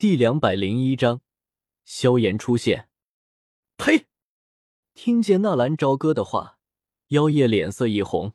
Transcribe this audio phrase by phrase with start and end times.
[0.00, 1.20] 第两百零一章，
[1.84, 2.88] 萧炎出现。
[3.76, 4.06] 呸！
[4.94, 6.58] 听见纳兰朝歌的话，
[7.08, 8.32] 妖夜脸色一红。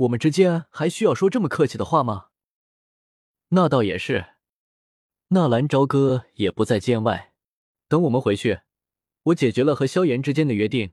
[0.00, 2.26] 我们之间还需要说这么客气的话吗？
[3.48, 4.34] 那倒也是。
[5.28, 7.32] 纳兰朝歌也不在见外。
[7.88, 8.60] 等我们回去，
[9.22, 10.92] 我解决了和萧炎之间的约定，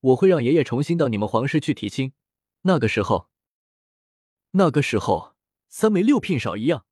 [0.00, 2.12] 我会让爷爷重新到你们皇室去提亲。
[2.64, 3.30] 那个时候，
[4.50, 5.34] 那个时候
[5.70, 6.84] 三媒六聘少一样，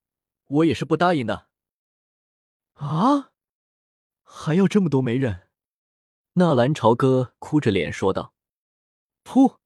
[0.46, 1.50] 我也是不答应的。
[2.82, 3.30] 啊！
[4.24, 5.48] 还要这么多媒人？
[6.34, 8.34] 纳兰朝歌哭着脸说道
[9.22, 9.58] ：“噗！”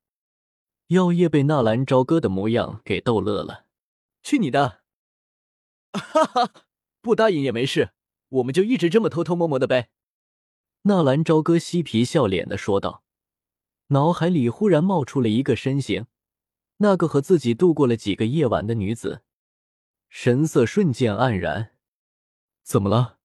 [0.89, 3.65] 妖夜被纳兰朝歌的模样给逗乐了。
[4.23, 4.83] 去你的！
[5.93, 6.53] 哈哈，
[7.01, 7.93] 不答应也没事，
[8.29, 9.89] 我们就一直这么偷偷摸摸的呗。
[10.83, 13.03] 纳兰朝歌嬉皮笑脸的说道，
[13.89, 16.07] 脑海里忽然冒出了一个身形，
[16.79, 19.23] 那个和自己度过了几个夜晚的女子，
[20.11, 21.76] 神色瞬间黯然。
[22.67, 23.21] 怎么了？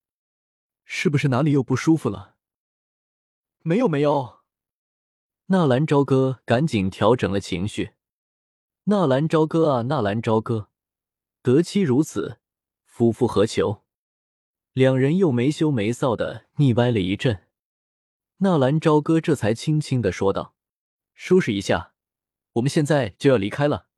[0.84, 2.36] 是不是哪里又不舒服了？
[3.62, 4.38] 没有，没有。
[5.46, 7.94] 纳兰朝歌赶紧调整了情绪。
[8.84, 10.68] 纳兰朝歌啊，纳兰朝歌，
[11.42, 12.38] 得妻如此，
[12.84, 13.82] 夫复何求？
[14.74, 17.48] 两人又没羞没臊的腻歪了一阵。
[18.36, 20.54] 纳兰朝歌这才轻轻的说道
[21.14, 21.94] ：“收拾一下，
[22.52, 23.88] 我们现在就要离开了。”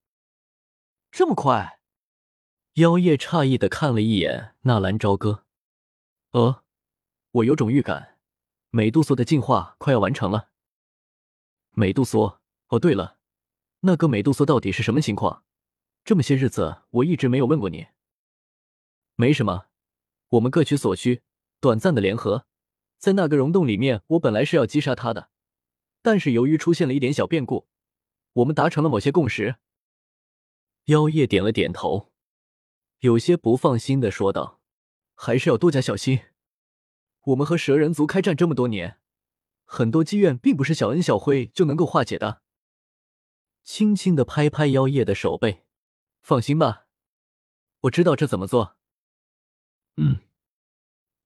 [1.12, 1.80] 这么快？
[2.74, 5.43] 妖夜诧异的看了一眼纳兰朝歌，
[6.34, 6.64] 呃，
[7.30, 8.18] 我有种预感，
[8.70, 10.50] 美杜莎的进化快要完成了。
[11.70, 12.40] 美杜莎，
[12.70, 13.18] 哦对了，
[13.82, 15.44] 那个美杜莎到底是什么情况？
[16.04, 17.86] 这么些日子我一直没有问过你。
[19.14, 19.66] 没什么，
[20.30, 21.22] 我们各取所需，
[21.60, 22.46] 短暂的联合，
[22.98, 25.30] 在那个溶洞里面，我本来是要击杀他的，
[26.02, 27.68] 但是由于出现了一点小变故，
[28.32, 29.54] 我们达成了某些共识。
[30.86, 32.10] 妖夜点了点头。
[32.98, 34.60] 有些不放心的说道
[35.14, 36.20] ：“还是要多加小心。
[37.22, 38.98] 我们和蛇人族开战这么多年，
[39.64, 42.42] 很多积怨并不是小恩小惠就能够化解的。”
[43.64, 45.64] 轻轻的拍拍妖夜的手背
[46.20, 46.86] ，“放心吧，
[47.80, 48.76] 我知道这怎么做。”
[49.96, 50.20] 嗯，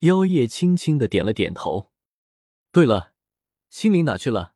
[0.00, 1.90] 妖夜轻轻的点了点头。
[2.70, 3.14] 对了，
[3.68, 4.54] 心灵哪去了？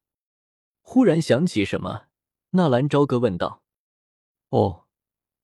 [0.81, 2.07] 忽然想起什么，
[2.51, 3.65] 纳兰朝歌问道
[4.51, 4.87] ：“哦。”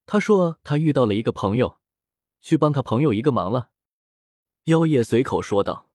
[0.06, 1.80] 他说他遇到了一个朋友，
[2.40, 3.70] 去帮他朋友一个忙了。
[4.68, 5.88] 妖夜随口说道：“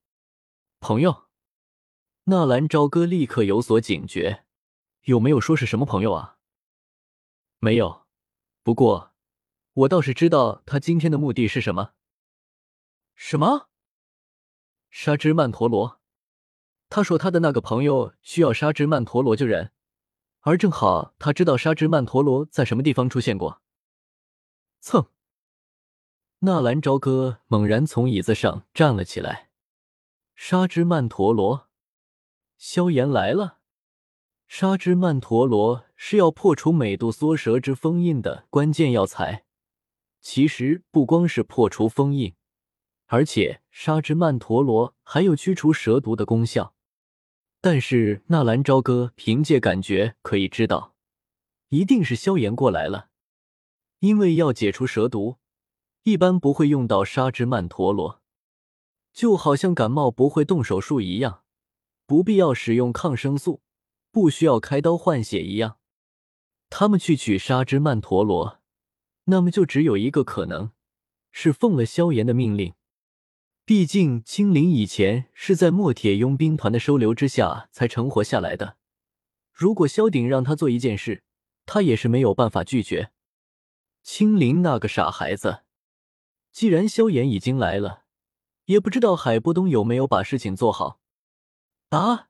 [0.82, 1.26] 朋友。”
[2.26, 4.46] 纳兰朝歌立刻有所警觉，
[5.04, 6.40] 有没有说是什么朋友啊？
[7.60, 8.08] 没有，
[8.64, 9.12] 不过
[9.74, 11.94] 我倒是知道他今天的目的是什么。
[13.14, 13.70] 什么？
[14.90, 16.02] 沙之曼陀罗。
[16.90, 19.72] 他说他的那个朋友需要沙之曼陀罗救人，
[20.40, 23.62] 而正好他知道沙之曼陀罗在什么地方出现过。
[24.80, 25.06] 蹭！
[26.46, 29.50] 纳兰朝歌猛然从椅子上站了起来。
[30.36, 31.70] 沙之曼陀罗，
[32.58, 33.60] 萧炎来了。
[34.46, 39.46] 沙之曼陀罗是要破除美杜莎蛇之封印的关键药材。
[40.20, 42.36] 其实不光是破除封印，
[43.06, 46.76] 而且沙之曼陀罗还有驱除蛇毒的功效。
[47.62, 50.94] 但是纳兰朝歌凭借感觉可以知道，
[51.70, 53.08] 一定是萧炎过来了。
[54.00, 55.38] 因为要解除蛇毒，
[56.04, 58.22] 一般不会用到沙之曼陀罗，
[59.14, 61.44] 就好像感冒不会动手术一样，
[62.06, 63.62] 不必要使用抗生素，
[64.12, 65.78] 不需要开刀换血一样。
[66.70, 68.60] 他们去取沙之曼陀罗，
[69.26, 70.72] 那么就只有一个可能，
[71.32, 72.74] 是奉了萧炎的命令。
[73.64, 78.76] 毕竟青灵以前是在墨铁佣兵团的收留之下才成活下来的，
[79.54, 81.24] 如果萧鼎让他做一件事，
[81.66, 83.12] 他也是没有办法拒绝。
[84.02, 85.63] 青灵那个傻孩子，
[86.54, 88.04] 既然萧炎已经来了，
[88.66, 91.02] 也不知道海波东有没有把事情做好。
[91.90, 92.30] 啊，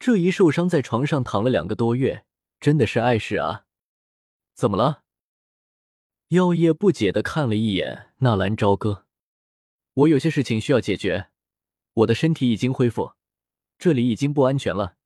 [0.00, 2.26] 这一受伤在床上躺了两个多月，
[2.58, 3.66] 真的是碍事啊！
[4.52, 5.04] 怎么了？
[6.28, 9.06] 妖夜不解的看了一眼纳兰朝歌，
[9.94, 11.28] 我有些事情需要解决，
[11.94, 13.12] 我的身体已经恢复，
[13.78, 14.96] 这里已经不安全了，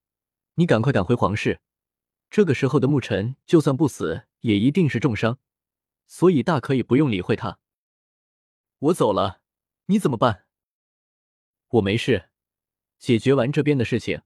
[0.55, 1.61] 你赶快赶回皇室。
[2.31, 5.39] 这个时候的沐尘就算不死，也一定是重伤。
[6.07, 7.59] 所以大可以不用理会他。
[8.79, 9.41] 我走了，
[9.87, 10.45] 你怎么办？
[11.69, 12.29] 我没事，
[12.99, 14.21] 解决完这边的事情，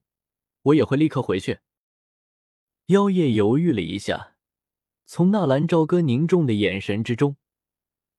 [0.63, 1.61] 我也会立刻回去。
[2.87, 4.35] 妖夜犹豫了一下，
[5.07, 7.37] 从纳兰朝歌凝重的眼神之中，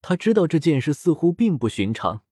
[0.00, 2.24] 他知道这件事似乎并不寻常。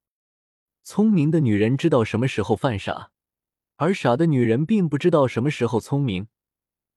[0.83, 3.13] 聪明的女人知道什么时候犯傻，
[3.77, 6.29] 而傻的女人并不知道什么时候聪明，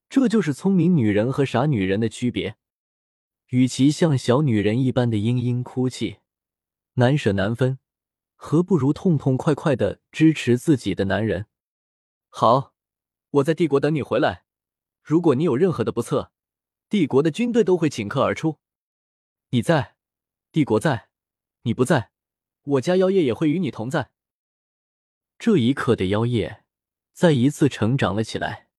[0.07, 2.55] 这就是聪明女人和傻女人的区别。
[3.47, 6.19] 与其像小女人一般的嘤嘤哭泣、
[6.95, 7.79] 难舍难分，
[8.35, 11.47] 何不如痛痛快快的支持自己的男人？
[12.29, 12.75] 好，
[13.31, 14.45] 我在帝国等你回来。
[15.01, 16.31] 如果你有任何的不测，
[16.89, 18.59] 帝国的军队都会顷刻而出。
[19.49, 19.95] 你在，
[20.51, 21.09] 帝国在；
[21.63, 22.11] 你不在，
[22.63, 24.11] 我家妖夜也会与你同在。
[25.39, 26.63] 这一刻的妖夜
[27.11, 28.69] 再一次成长了起来，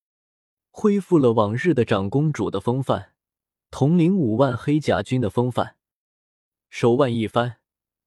[0.71, 3.15] 恢复了往日的长公主的风范，
[3.71, 5.77] 统领五万黑甲军的风范。
[6.71, 7.59] 手腕一翻，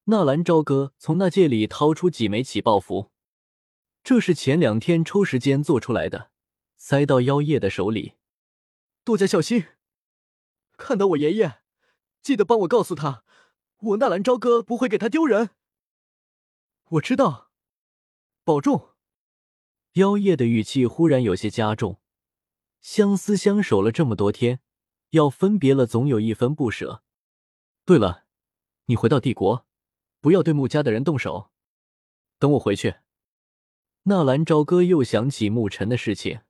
[0.10, 3.12] 纳兰朝歌从那戒里掏出几枚起爆符，
[4.06, 6.32] 这是前两天抽时间做出来的，
[6.78, 8.14] 塞到妖夜的手里。
[9.04, 9.66] 多加小心，
[10.78, 11.60] 看到我爷爷，
[12.22, 13.26] 记得帮我告诉他，
[13.80, 15.50] 我纳兰朝歌不会给他丢人。
[16.92, 17.52] 我知道，
[18.46, 18.92] 保重。
[19.94, 22.00] 妖夜的语气忽然有些加重，
[22.80, 24.62] 相思相守了这么多天，
[25.10, 27.04] 要分别了，总有一分不舍。
[27.84, 28.24] 对了。
[28.90, 29.67] 你回到帝国，
[30.28, 31.52] 不要对穆家的人动手。
[32.38, 32.96] 等我回去。
[34.04, 36.42] 纳兰朝歌又想起沐尘的事情，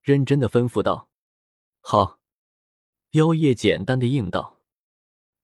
[0.00, 1.10] 认真的吩咐道
[1.82, 2.18] ：“好。”
[3.12, 4.62] 妖夜简单的应道：“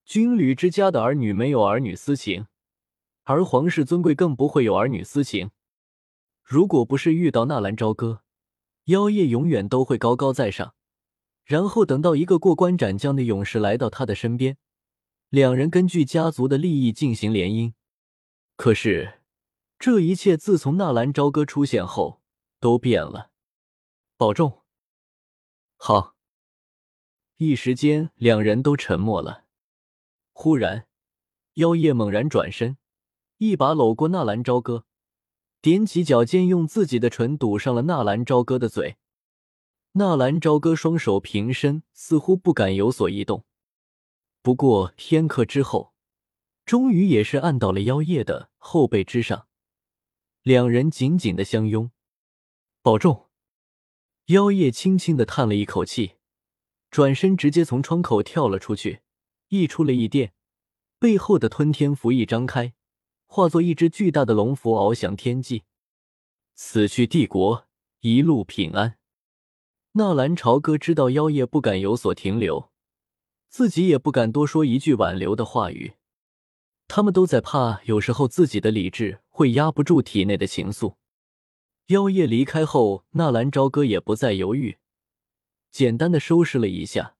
[0.06, 2.46] 军旅之家的儿女没有儿女私情，
[3.24, 5.50] 而皇室尊贵更不会有儿女私情。
[6.42, 8.22] 如果不是遇到纳兰朝歌，
[8.84, 10.74] 妖夜永远都会高高在上，
[11.44, 14.56] 然后等到一个过关斩将的勇士来到他的身边。”
[15.30, 17.72] 两人根据家族的利益进行联姻，
[18.56, 19.20] 可是
[19.78, 22.22] 这一切自从纳兰朝歌出现后
[22.60, 23.30] 都变了。
[24.16, 24.62] 保重。
[25.76, 26.14] 好。
[27.38, 29.44] 一时间，两人都沉默了。
[30.32, 30.86] 忽然，
[31.54, 32.78] 妖夜猛然转身，
[33.36, 34.86] 一把搂过纳兰朝歌，
[35.60, 38.96] 踮起脚尖，用自己的唇堵上了纳兰朝歌的嘴。
[39.92, 43.44] 纳兰朝歌双手平伸，似乎不敢有所移动。
[44.46, 45.92] 不过片刻之后，
[46.64, 49.48] 终于也是按到了妖夜的后背之上，
[50.42, 51.90] 两人紧紧的相拥。
[52.80, 53.26] 保重。
[54.26, 56.12] 妖夜轻轻的叹了一口气，
[56.92, 59.00] 转身直接从窗口跳了出去，
[59.48, 60.32] 溢出了一殿，
[61.00, 62.72] 背后的吞天符一张开，
[63.26, 65.64] 化作一只巨大的龙符翱翔天际。
[66.54, 67.66] 此去帝国
[67.98, 68.96] 一路平安。
[69.94, 72.70] 纳兰朝歌知道妖夜不敢有所停留。
[73.48, 75.94] 自己也不敢多说一句挽留的话语，
[76.88, 80.96] 他们都在怕，有时候自己的理智会压不住体内的情愫。
[81.86, 84.78] 妖夜离开后，纳兰朝歌也不再犹豫，
[85.70, 87.16] 简单的收拾了一下，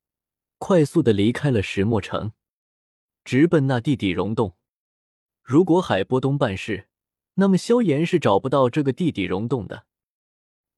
[0.58, 2.32] 快速的离开了石墨城，
[3.25, 4.56] 直奔那地底溶洞。
[5.43, 6.88] 如果海波东办事，
[7.34, 9.84] 那么萧炎是找不到这个地底溶洞的；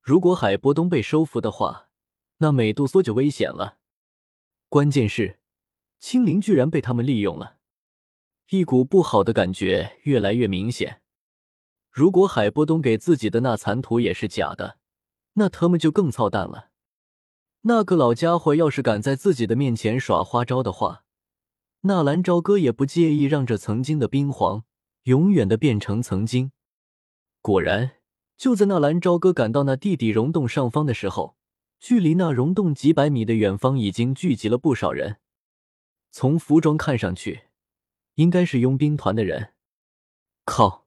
[0.03, 1.89] 如果海波东被收服的话，
[2.39, 3.79] 那美杜莎就危险了。
[4.69, 5.38] 关键是，
[5.99, 7.57] 青灵居然被他们利用了，
[8.51, 11.03] 一股不好的感觉越来越明显。
[11.91, 14.79] 如果海波东给自己的那残图也是假的，
[15.35, 16.71] 那他们就更操蛋了。
[17.63, 21.05] 那个老家伙要是敢在自己的面前耍花招的话，
[21.81, 24.65] 纳兰朝歌也不介意让这曾经的冰皇
[25.05, 26.53] 永远的变成曾经。
[27.41, 27.97] 果然，
[28.37, 31.37] 就在纳兰朝歌赶到那地底溶洞上方的时候。
[31.81, 35.19] 距离那溶洞几百米的远方，已经聚集了不少人。
[36.11, 37.45] 从服装看上去，
[38.15, 39.55] 应该是佣兵团的人。
[40.45, 40.87] 靠，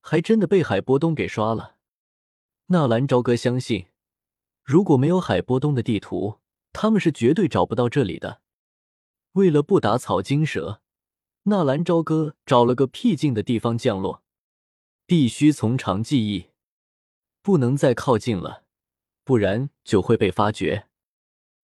[0.00, 1.76] 还真的被海波东给刷了。
[2.66, 3.86] 纳兰朝歌相信，
[4.62, 6.40] 如果没有海波东的地图，
[6.72, 8.42] 他们是绝对找不到这里的。
[9.32, 10.82] 为了不打草惊蛇，
[11.44, 14.22] 纳兰朝歌找了个僻静的地方降落。
[15.06, 16.50] 必须从长计议，
[17.40, 18.64] 不能再靠近了。
[19.22, 20.88] 不然就会被发觉。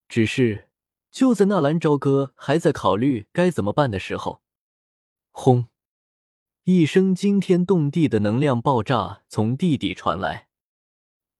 [0.07, 0.69] 只是
[1.13, 4.41] 就在纳兰朝歌还在考虑该怎么办的时候，
[5.29, 5.67] 轰！
[6.63, 10.47] 一声惊天动地的能量爆炸从地底传来。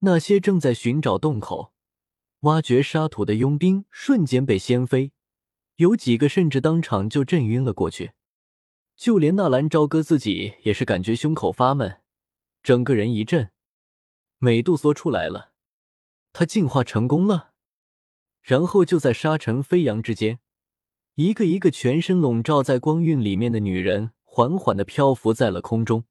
[0.02, 1.74] 那些正在寻找洞口、
[2.42, 5.12] 挖掘沙土的佣兵瞬间被掀飞，
[5.78, 8.12] 有几个甚至当场就震晕了过去。
[8.96, 12.02] 就连纳兰朝歌自己也是感觉胸口发闷，
[12.62, 13.50] 整个人一震。
[14.38, 15.54] 美杜莎出来了。
[16.32, 17.53] 他进化成功了，
[18.44, 20.40] 然后就在沙尘飞扬之间，
[21.16, 26.04] 一个一个全身笼罩在光晕里面的女人缓缓的漂浮在了空中，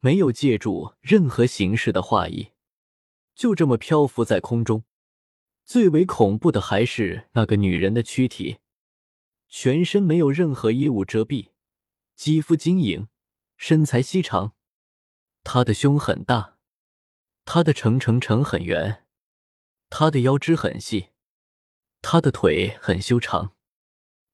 [0.00, 2.50] 没有借助任何形式的画意，
[3.34, 4.84] 就这么漂浮在空中。
[5.64, 8.58] 最为恐怖的还是那个女人的躯体，
[9.48, 11.50] 全身没有任何衣物遮蔽，
[12.16, 13.08] 肌肤晶莹，
[13.56, 14.54] 身材细长，
[15.42, 16.58] 她的胸很大，
[17.44, 19.06] 她的成成成很圆。
[19.88, 21.09] 她的腰肢很细，
[22.02, 23.52] 她的腿很修长。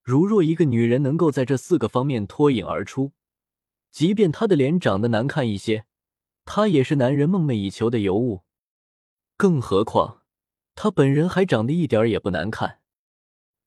[0.02, 3.12] 如若一个女人能够在这四个方面脱颖而出，
[3.90, 5.86] 即便他的脸长得难看一些，
[6.44, 8.42] 他也是男人梦寐以求的尤物。
[9.36, 10.22] 更何况，
[10.74, 12.80] 他本人还长得一点也不难看，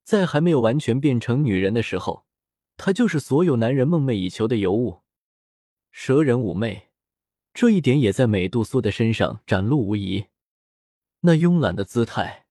[0.04, 2.26] 在还没有完全变成女人的时候，
[2.78, 5.02] 他就是所有男人梦寐以求的尤物。
[5.92, 6.90] 蛇人妩媚，
[7.54, 10.28] 这一点也在美杜莎的身上展露无遗。
[11.22, 12.46] 那慵懒的姿态，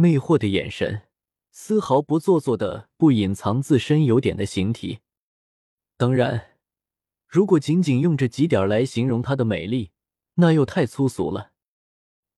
[0.00, 1.02] 魅惑的眼神，
[1.50, 5.00] 丝毫不做作的不隐藏自身有点的形体。
[5.98, 6.56] 当然，
[7.26, 9.90] 如果仅仅用这几点来形容她的美丽，
[10.36, 11.52] 那又太粗俗了。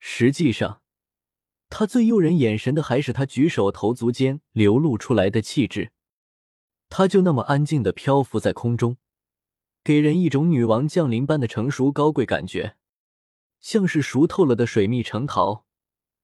[0.00, 0.82] 实际上，
[1.70, 5.92] 她最诱人眼神的还是她举手投足间流露出来的气质。
[6.88, 8.96] 她就那么安静的漂浮在空中，
[9.84, 12.74] 给人一种女王降临般的成熟高贵感觉，
[13.60, 15.64] 像是熟透了的水蜜橙桃。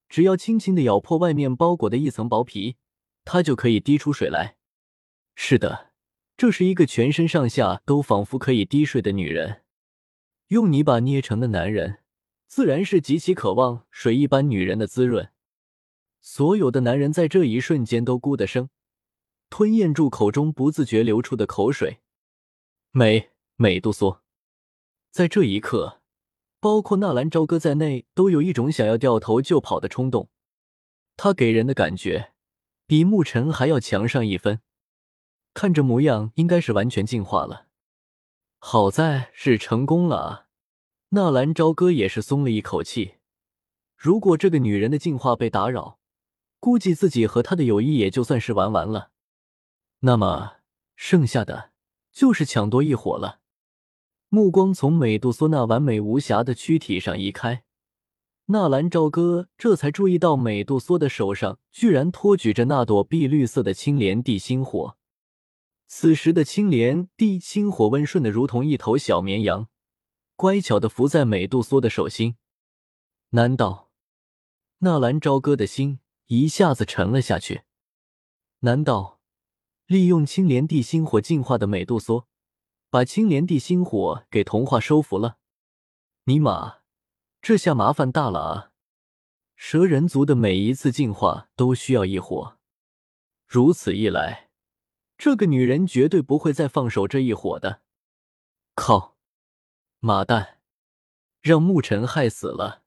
[0.08, 2.76] 只要轻轻的咬破外面包裹的一层薄皮，
[3.24, 4.56] 它就可以滴出水来。
[5.34, 5.92] 是的，
[6.36, 9.62] 这是一个全身上下都仿佛可以滴水的女人。
[10.48, 11.98] 用泥巴捏成的男人，
[12.46, 15.30] 自然是极其渴望水一般女人的滋润。
[16.20, 18.70] 所有的男人在这一瞬间都咕的声，
[19.50, 21.98] 吞咽住口中不自觉流出的口水。
[22.90, 24.22] 美，美杜莎，
[25.10, 26.00] 在这一刻。
[26.60, 30.28] 包括纳兰朝歌在内，都有一种想要掉头就跑的冲动。
[31.16, 32.32] 他给人的感觉
[32.86, 34.60] 比沐尘还要强上一分，
[35.54, 37.66] 看这模样，应该是完全进化了。
[38.58, 40.46] 好在是成功了啊！
[41.10, 43.14] 纳兰朝歌也是松了一口气。
[43.96, 45.98] 如果这个女人的进化被打扰，
[46.60, 49.10] 估计自己和她的友谊也就算是玩完了。
[50.00, 50.56] 那么
[50.96, 51.70] 剩下的
[52.12, 53.40] 就是抢夺一伙了。
[54.30, 57.64] 目光从美杜莎那完美无瑕的躯体上移开，
[58.46, 64.98] 纳兰朝歌这才注意到美杜莎的手上居然托举着那朵碧绿色的青莲地心火。
[65.86, 69.68] 此时的青莲地心火温顺的如同一头小绵羊，
[70.36, 72.36] 乖巧的伏在美杜莎的手心。
[73.30, 73.90] 难道
[74.80, 77.62] 纳兰朝歌的心一下子沉了下去？
[78.60, 79.20] 难道
[79.86, 82.26] 利用青莲地心火进化的美杜莎？
[82.90, 85.38] 把青莲地心火给同化收服了，
[86.24, 86.78] 尼玛，
[87.42, 88.72] 这下麻烦大了啊！
[89.56, 92.58] 蛇人族的每一次进化都需要一火，
[93.46, 94.48] 如此一来，
[95.18, 97.82] 这个女人绝对不会再放手这一火的。
[98.74, 99.16] 靠，
[99.98, 100.60] 马蛋，
[101.42, 102.84] 让牧尘害死了，